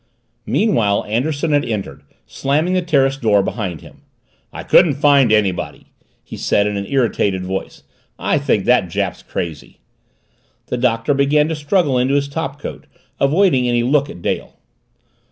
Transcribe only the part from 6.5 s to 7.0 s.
in an